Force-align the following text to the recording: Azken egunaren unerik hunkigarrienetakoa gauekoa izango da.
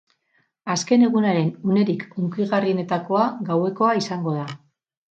Azken 0.75 1.05
egunaren 1.07 1.51
unerik 1.73 2.07
hunkigarrienetakoa 2.15 3.31
gauekoa 3.53 3.97
izango 4.05 4.39
da. 4.43 4.53